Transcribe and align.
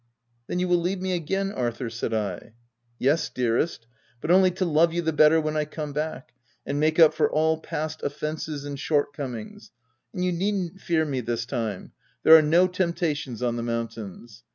"Then 0.47 0.57
you 0.57 0.67
will 0.67 0.79
leave 0.81 0.99
me 0.99 1.13
again, 1.13 1.51
Arthur}" 1.51 1.87
said 1.91 2.11
I." 2.11 2.53
Yes, 2.97 3.29
dearest, 3.29 3.85
but 4.19 4.31
only 4.31 4.49
to 4.49 4.65
love 4.65 4.91
you 4.93 5.03
the 5.03 5.13
bet 5.13 5.29
ter 5.29 5.39
when 5.39 5.55
I 5.55 5.65
come 5.65 5.93
back, 5.93 6.31
and 6.65 6.79
make 6.79 6.97
up 6.97 7.13
for 7.13 7.29
all 7.31 7.59
past 7.59 8.01
offences 8.01 8.65
and 8.65 8.79
short 8.79 9.13
comings; 9.13 9.69
and 10.11 10.25
you 10.25 10.31
needn't 10.31 10.81
fear 10.81 11.05
me 11.05 11.21
this 11.21 11.45
time; 11.45 11.91
there 12.23 12.35
are 12.35 12.41
no 12.41 12.65
temptations 12.67 13.43
on 13.43 13.57
the 13.57 13.61
mountains. 13.61 14.43